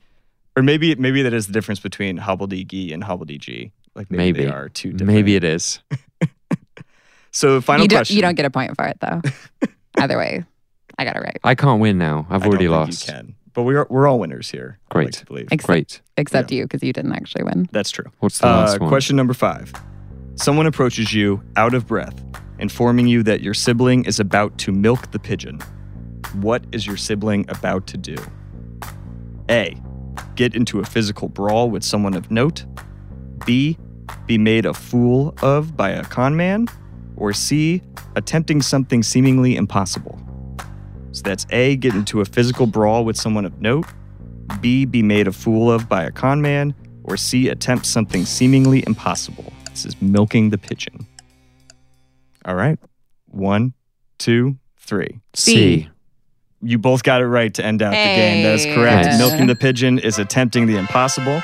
[0.58, 3.72] Or maybe maybe that is the difference between hobbledy-gee and hobbledy-gee.
[3.96, 4.46] Like maybe, Maybe.
[4.46, 5.08] they are two different.
[5.14, 5.80] Maybe it is.
[7.32, 8.16] So the final You question.
[8.16, 9.22] you don't get a point for it though.
[10.00, 10.44] Either way,
[10.98, 11.38] I got it right.
[11.44, 12.26] I can't win now.
[12.28, 13.08] I've I don't already think lost.
[13.08, 13.36] You can.
[13.54, 14.80] But we're we're all winners here.
[14.92, 15.14] I like Great.
[15.14, 15.48] to believe.
[15.52, 16.02] Except, Great.
[16.18, 17.70] except you because you didn't actually win.
[17.72, 18.06] That's true.
[18.20, 18.90] What's the Uh, last one?
[18.90, 19.72] question number five.
[20.36, 22.20] Someone approaches you out of breath,
[22.58, 25.60] informing you that your sibling is about to milk the pigeon.
[26.34, 28.16] What is your sibling about to do?
[29.50, 29.76] A.
[30.36, 32.66] Get into a physical brawl with someone of note.
[33.46, 33.78] B.
[34.26, 36.68] Be made a fool of by a con man.
[37.16, 37.82] Or C.
[38.16, 40.20] Attempting something seemingly impossible.
[41.12, 41.76] So that's A.
[41.78, 43.86] Get into a physical brawl with someone of note.
[44.62, 44.86] B.
[44.86, 46.76] Be made a fool of by a con man.
[47.04, 47.50] Or C.
[47.50, 49.52] Attempt something seemingly impossible.
[49.72, 51.08] This is milking the pigeon.
[52.46, 52.78] All right.
[53.26, 53.74] One,
[54.18, 55.20] two, three.
[55.34, 55.90] C.
[56.62, 58.44] You both got it right to end out the game.
[58.44, 59.06] That is correct.
[59.08, 59.18] Nice.
[59.18, 61.42] Milking the pigeon is attempting the impossible.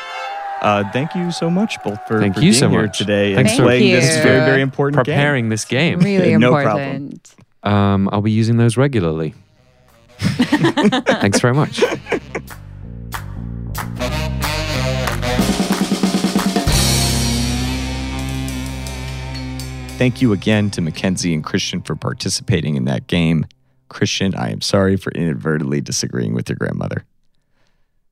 [0.61, 2.97] Uh, thank you so much, both, for, Thank for you being so here much.
[2.97, 5.15] today Thanks and for- playing this very, very important game.
[5.15, 5.99] Preparing this game.
[5.99, 7.35] Really No important.
[7.63, 9.33] Um, I'll be using those regularly.
[10.19, 11.83] Thanks very much.
[19.97, 23.45] Thank you again to Mackenzi and Christian for participating in that game.
[23.95, 27.05] Christian, I am sorry for inadvertently disagreeing with your grandmother.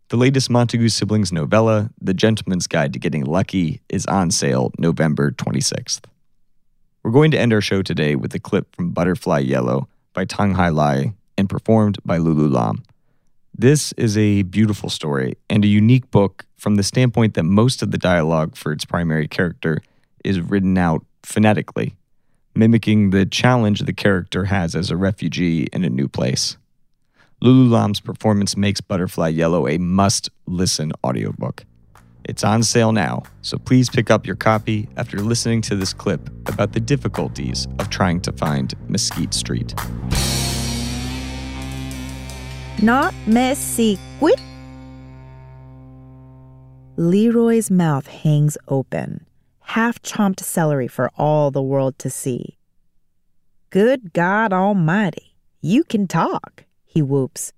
[0.07, 5.31] The latest Montague siblings novella, The Gentleman's Guide to Getting Lucky, is on sale November
[5.31, 6.05] 26th.
[7.03, 10.73] We're going to end our show today with a clip from Butterfly Yellow by Thanhha
[10.73, 12.81] Lai and performed by Lulu Lam.
[13.53, 17.91] This is a beautiful story and a unique book from the standpoint that most of
[17.91, 19.79] the dialogue for its primary character
[20.23, 21.93] is written out phonetically,
[22.55, 26.57] mimicking the challenge the character has as a refugee in a new place.
[27.41, 31.65] Lulu Lam's performance makes Butterfly Yellow a must listen audiobook.
[32.25, 36.29] It's on sale now, so please pick up your copy after listening to this clip
[36.47, 39.73] about the difficulties of trying to find Mesquite Street.
[42.81, 44.39] Not Mesquite.
[46.95, 49.25] Leroy's mouth hangs open,
[49.63, 52.57] half chomped celery for all the world to see.
[53.69, 57.53] Good God Almighty, you can talk, he whoops.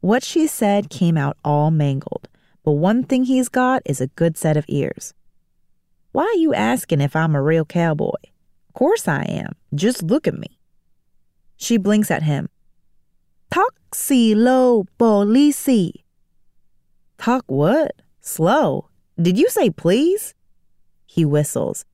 [0.00, 2.28] What she said came out all mangled,
[2.64, 5.14] but one thing he's got is a good set of ears.
[6.12, 8.20] Why are you asking if I'm a real cowboy?
[8.74, 9.54] Course I am.
[9.74, 10.58] Just look at me.
[11.56, 12.48] She blinks at him.
[13.50, 15.68] Taxi lo police.
[17.18, 17.92] Talk what?
[18.20, 18.88] Slow.
[19.20, 20.34] Did you say please?
[21.10, 21.86] He whistles.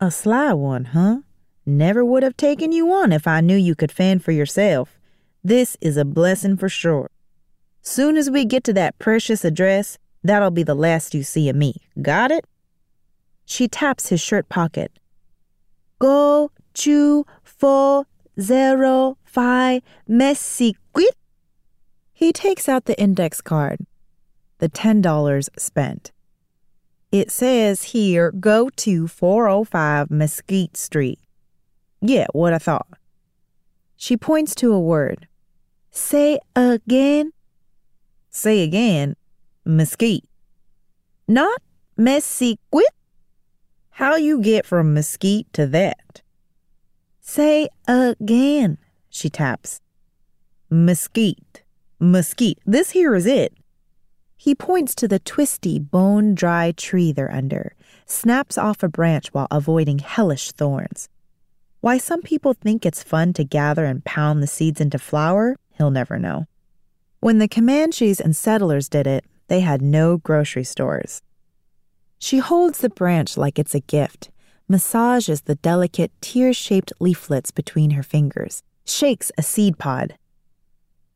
[0.00, 1.18] A sly one, huh?
[1.66, 4.98] Never would have taken you on if I knew you could fend for yourself.
[5.42, 7.10] This is a blessing for sure.
[7.82, 11.56] Soon as we get to that precious address, that'll be the last you see of
[11.56, 11.74] me.
[12.00, 12.46] Got it?
[13.44, 14.92] She taps his shirt pocket.
[15.98, 18.06] Go two four
[18.40, 21.16] zero 505 Mesquite.
[22.12, 23.80] He takes out the index card.
[24.58, 26.12] The $10 spent.
[27.14, 31.20] It says here, go to 405 Mesquite Street.
[32.00, 32.88] Yeah, what I thought.
[33.94, 35.28] She points to a word.
[35.92, 37.30] Say again.
[38.30, 39.14] Say again.
[39.64, 40.24] Mesquite.
[41.28, 41.62] Not
[41.96, 42.58] mesquite.
[43.90, 46.20] How you get from mesquite to that?
[47.20, 49.80] Say again, she taps.
[50.68, 51.62] Mesquite.
[52.00, 52.58] Mesquite.
[52.66, 53.54] This here is it.
[54.44, 57.74] He points to the twisty, bone dry tree they're under,
[58.04, 61.08] snaps off a branch while avoiding hellish thorns.
[61.80, 65.90] Why some people think it's fun to gather and pound the seeds into flour, he'll
[65.90, 66.44] never know.
[67.20, 71.22] When the Comanches and settlers did it, they had no grocery stores.
[72.18, 74.30] She holds the branch like it's a gift,
[74.68, 80.18] massages the delicate tear shaped leaflets between her fingers, shakes a seed pod.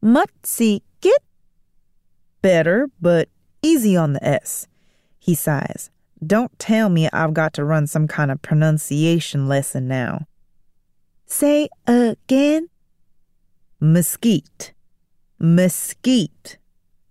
[0.02, 0.80] Mutsi
[2.43, 3.28] better, but
[3.62, 4.66] easy on the S.
[5.18, 5.91] He sighs.
[6.26, 10.26] Don't tell me I've got to run some kind of pronunciation lesson now.
[11.26, 12.68] Say again.
[13.80, 14.72] Mesquite.
[15.39, 16.59] Mesquite.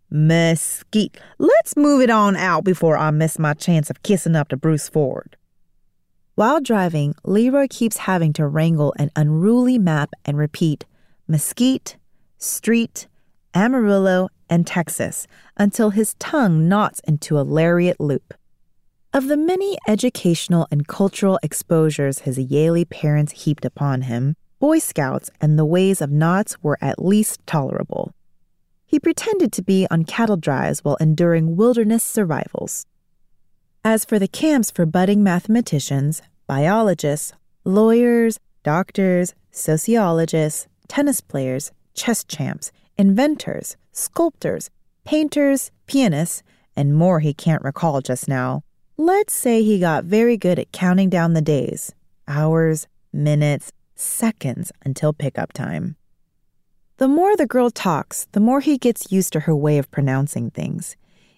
[0.10, 1.20] Mesquite.
[1.38, 4.90] Let's move it on out before I miss my chance of kissing up to Bruce
[4.90, 5.38] Ford.
[6.36, 10.86] While driving, Leroy keeps having to wrangle an unruly map and repeat
[11.28, 11.98] Mesquite,
[12.38, 13.08] Street,
[13.58, 15.26] Amarillo, and Texas
[15.58, 18.36] until his tongue knots into a lariat loop.
[19.16, 25.32] Of the many educational and cultural exposures his Yalie parents heaped upon him, Boy Scouts
[25.42, 28.14] and the ways of knots were at least tolerable.
[28.86, 32.86] He pretended to be on cattle drives while enduring wilderness survivals.
[33.84, 37.34] As for the camps for budding mathematicians, biologists,
[37.66, 44.70] lawyers, doctors, sociologists, tennis players, chess champs, inventors, sculptors,
[45.06, 46.44] painters, pianists,
[46.76, 48.64] and more he can't recall just now,
[48.98, 51.94] let's say he got very good at counting down the days,
[52.28, 55.96] hours, minutes, seconds until pickup time.
[56.98, 60.50] The more the girl talks, the more he gets used to her way of pronouncing
[60.50, 60.96] things.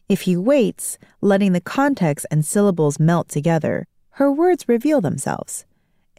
[0.07, 5.65] If he waits, letting the context and syllables melt together, her words reveal themselves.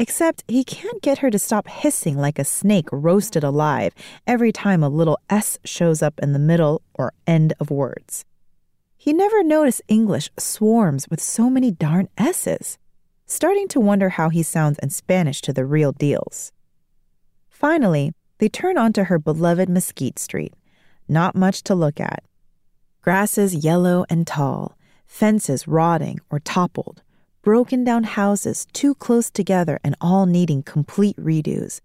[0.00, 3.92] Except he can't get her to stop hissing like a snake roasted alive
[4.26, 8.24] every time a little S shows up in the middle or end of words.
[8.96, 12.78] He never noticed English swarms with so many darn S's,
[13.26, 16.50] starting to wonder how he sounds in Spanish to the real deals.
[17.50, 20.54] Finally, they turn onto her beloved Mesquite Street.
[21.08, 22.24] Not much to look at.
[23.02, 27.02] Grasses yellow and tall, fences rotting or toppled,
[27.42, 31.80] broken down houses too close together and all needing complete redos.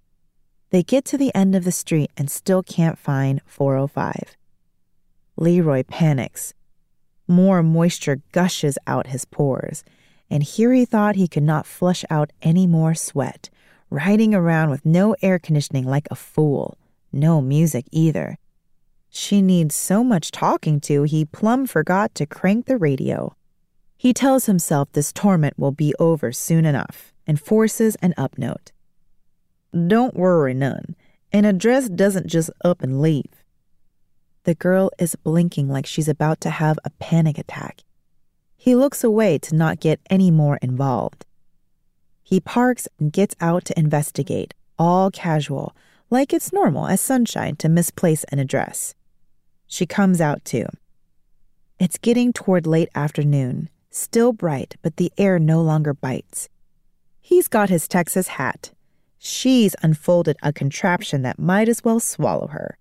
[0.70, 4.36] They get to the end of the street and still can't find 405.
[5.38, 6.54] Leroy panics.
[7.28, 9.84] More moisture gushes out his pores,
[10.30, 13.50] and here he thought he could not flush out any more sweat
[13.90, 16.78] riding around with no air conditioning like a fool,
[17.12, 18.38] no music either.
[19.10, 23.36] She needs so much talking to, he plumb forgot to crank the radio.
[24.06, 28.72] He tells himself this torment will be over soon enough and forces an up note.
[29.74, 30.96] Don't worry none.
[31.34, 33.44] An address doesn't just up and leave.
[34.44, 37.80] The girl is blinking like she's about to have a panic attack.
[38.56, 41.26] He looks away to not get any more involved.
[42.22, 45.76] He parks and gets out to investigate, all casual,
[46.12, 48.94] like it's normal as sunshine to misplace an address.
[49.66, 50.68] She comes out too.
[51.80, 56.50] It's getting toward late afternoon, still bright, but the air no longer bites.
[57.22, 58.72] He's got his Texas hat.
[59.18, 62.78] She's unfolded a contraption that might as well swallow her.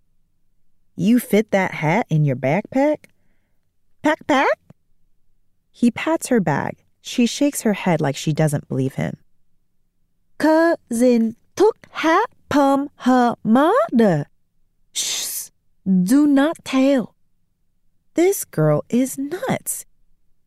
[0.96, 3.06] You fit that hat in your backpack?
[4.02, 4.58] Pack, pack?
[5.70, 6.84] He pats her bag.
[7.00, 9.16] She shakes her head like she doesn't believe him
[10.38, 14.26] cousin took hat from her mother.
[14.92, 15.50] Shh,
[15.86, 17.14] do not tell.
[18.14, 19.86] This girl is nuts.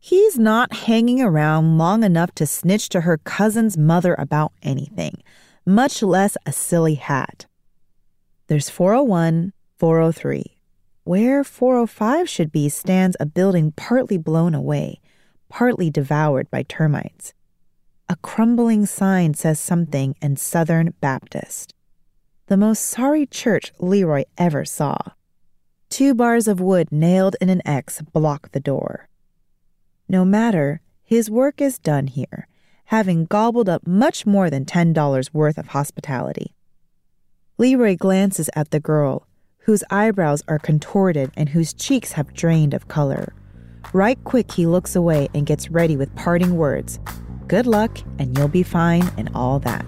[0.08, 5.22] He's not hanging around long enough to snitch to her cousin's mother about anything,
[5.66, 7.45] much less a silly hat.
[8.47, 10.55] There's 401, 403.
[11.03, 15.01] Where 405 should be stands a building partly blown away,
[15.49, 17.34] partly devoured by termites.
[18.08, 21.74] A crumbling sign says something in Southern Baptist.
[22.45, 24.99] The most sorry church Leroy ever saw.
[25.89, 29.10] Two bars of wood nailed in an X block the door.
[30.10, 32.47] No matter, his work is done here,
[32.86, 36.55] having gobbled up much more than $10 worth of hospitality.
[37.58, 39.28] Leroy glances at the girl,
[39.66, 43.34] whose eyebrows are contorted and whose cheeks have drained of color.
[43.91, 46.99] Right quick, he looks away and gets ready with parting words
[47.47, 49.86] Good luck, and you'll be fine, and all that.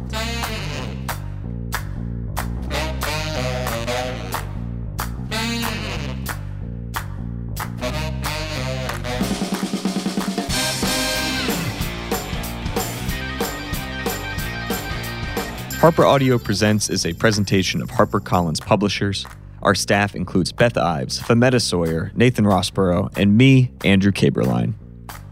[15.80, 19.26] Harper Audio Presents is a presentation of HarperCollins Publishers.
[19.62, 24.74] Our staff includes Beth Ives, Fametta Sawyer, Nathan Rossborough, and me, Andrew Caberline.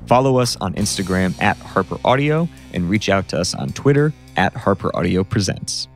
[0.06, 4.56] Follow us on Instagram at Harper Audio and reach out to us on Twitter at
[4.56, 5.90] Harper Audio Presents.